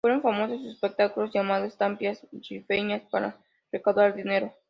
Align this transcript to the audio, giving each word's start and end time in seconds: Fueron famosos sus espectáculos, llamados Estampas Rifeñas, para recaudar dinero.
Fueron 0.03 0.23
famosos 0.23 0.57
sus 0.63 0.73
espectáculos, 0.73 1.31
llamados 1.31 1.67
Estampas 1.67 2.25
Rifeñas, 2.31 3.03
para 3.11 3.37
recaudar 3.71 4.15
dinero. 4.15 4.51